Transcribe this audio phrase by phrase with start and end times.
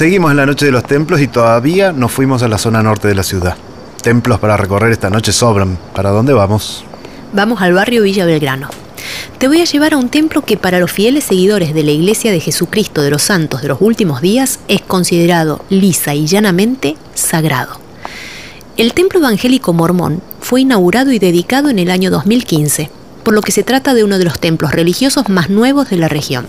[0.00, 3.06] Seguimos en la noche de los templos y todavía no fuimos a la zona norte
[3.06, 3.58] de la ciudad.
[4.02, 5.76] Templos para recorrer esta noche sobran.
[5.94, 6.84] ¿Para dónde vamos?
[7.34, 8.70] Vamos al barrio Villa Belgrano.
[9.36, 12.32] Te voy a llevar a un templo que para los fieles seguidores de la Iglesia
[12.32, 17.78] de Jesucristo de los Santos de los últimos días es considerado lisa y llanamente sagrado.
[18.78, 22.90] El templo evangélico mormón fue inaugurado y dedicado en el año 2015,
[23.22, 26.08] por lo que se trata de uno de los templos religiosos más nuevos de la
[26.08, 26.46] región.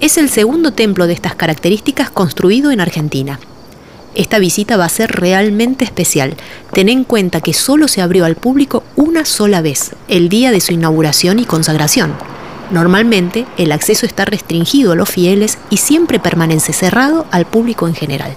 [0.00, 3.40] Es el segundo templo de estas características construido en Argentina.
[4.14, 6.36] Esta visita va a ser realmente especial.
[6.72, 10.60] Ten en cuenta que solo se abrió al público una sola vez, el día de
[10.60, 12.12] su inauguración y consagración.
[12.70, 17.94] Normalmente el acceso está restringido a los fieles y siempre permanece cerrado al público en
[17.94, 18.34] general.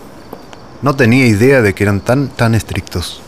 [0.81, 3.21] No tenía idea de que eran tan, tan estrictos.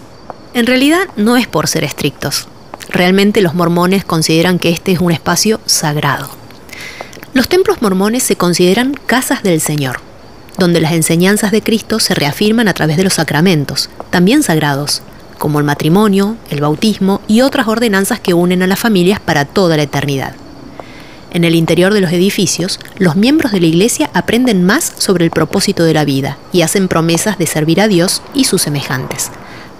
[0.54, 2.48] En realidad no es por ser estrictos.
[2.90, 6.41] Realmente los mormones consideran que este es un espacio sagrado.
[7.34, 10.02] Los templos mormones se consideran casas del Señor,
[10.58, 15.02] donde las enseñanzas de Cristo se reafirman a través de los sacramentos, también sagrados,
[15.38, 19.78] como el matrimonio, el bautismo y otras ordenanzas que unen a las familias para toda
[19.78, 20.34] la eternidad.
[21.32, 25.32] En el interior de los edificios, los miembros de la iglesia aprenden más sobre el
[25.32, 29.32] propósito de la vida y hacen promesas de servir a Dios y sus semejantes.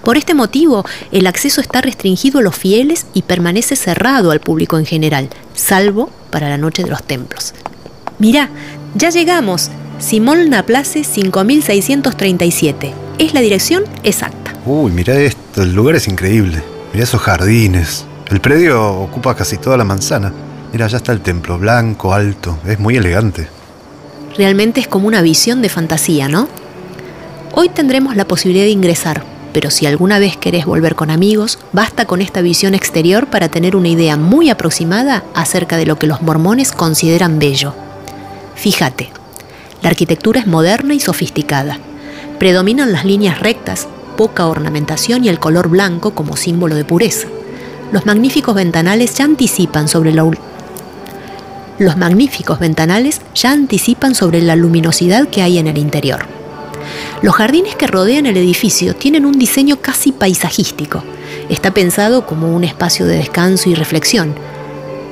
[0.02, 4.78] Por este motivo, el acceso está restringido a los fieles y permanece cerrado al público
[4.78, 7.54] en general, salvo para la noche de los templos.
[8.18, 8.50] Mirá,
[8.96, 9.70] ya llegamos.
[10.00, 12.92] Simón Naplace 5637.
[13.18, 14.54] Es la dirección exacta.
[14.66, 16.60] Uy, mira esto, el lugar es increíble.
[16.92, 18.04] Mira esos jardines.
[18.28, 20.32] El predio ocupa casi toda la manzana.
[20.72, 23.46] Mira, allá está el templo, blanco, alto, es muy elegante.
[24.36, 26.48] Realmente es como una visión de fantasía, ¿no?
[27.52, 29.22] Hoy tendremos la posibilidad de ingresar,
[29.52, 33.76] pero si alguna vez querés volver con amigos, basta con esta visión exterior para tener
[33.76, 37.74] una idea muy aproximada acerca de lo que los mormones consideran bello.
[38.54, 39.10] Fíjate,
[39.82, 41.78] la arquitectura es moderna y sofisticada.
[42.38, 47.28] Predominan las líneas rectas, poca ornamentación y el color blanco como símbolo de pureza.
[47.92, 50.24] Los magníficos ventanales ya anticipan sobre la
[51.78, 56.41] los magníficos ventanales ya anticipan sobre la luminosidad que hay en el interior.
[57.22, 61.04] Los jardines que rodean el edificio tienen un diseño casi paisajístico.
[61.48, 64.34] Está pensado como un espacio de descanso y reflexión.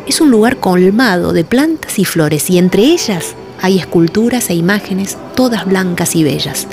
[0.09, 5.17] Es un lugar colmado de plantas y flores y entre ellas hay esculturas e imágenes
[5.37, 6.67] todas blancas y bellas.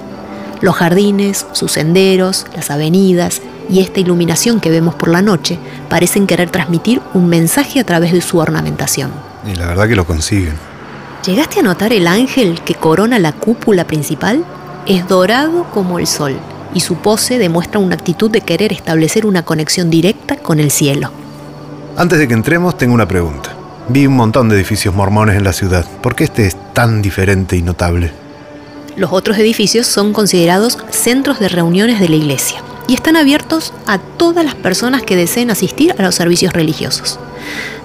[0.62, 6.26] Los jardines, sus senderos, las avenidas y esta iluminación que vemos por la noche parecen
[6.26, 9.12] querer transmitir un mensaje a través de su ornamentación.
[9.46, 10.56] Y la verdad que lo consiguen.
[11.24, 14.44] ¿Llegaste a notar el ángel que corona la cúpula principal?
[14.88, 16.38] Es dorado como el sol
[16.74, 21.12] y su pose demuestra una actitud de querer establecer una conexión directa con el cielo.
[21.98, 23.54] Antes de que entremos, tengo una pregunta.
[23.90, 25.86] Vi un montón de edificios mormones en la ciudad.
[26.02, 28.14] ¿Por qué este es tan diferente y notable?
[28.96, 33.98] Los otros edificios son considerados centros de reuniones de la iglesia y están abiertos a
[33.98, 37.20] todas las personas que deseen asistir a los servicios religiosos.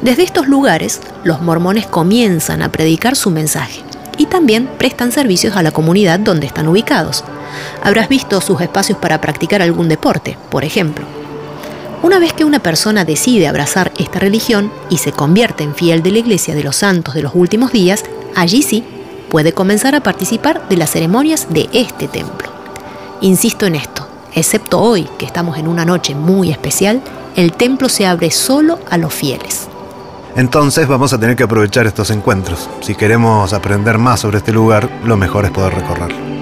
[0.03, 3.83] Desde estos lugares, los mormones comienzan a predicar su mensaje
[4.23, 7.25] y también prestan servicios a la comunidad donde están ubicados.
[7.83, 11.05] Habrás visto sus espacios para practicar algún deporte, por ejemplo.
[12.05, 16.13] Una vez que una persona decide abrazar esta religión y se convierte en fiel de
[16.13, 18.05] la Iglesia de los Santos de los últimos días,
[18.37, 18.85] allí sí
[19.29, 22.49] puede comenzar a participar de las ceremonias de este templo.
[23.23, 27.03] Insisto en esto, excepto hoy, que estamos en una noche muy especial,
[27.35, 29.67] el templo se abre solo a los fieles.
[30.37, 32.69] Entonces vamos a tener que aprovechar estos encuentros.
[32.81, 36.42] Si queremos aprender más sobre este lugar, lo mejor es poder recorrerlo.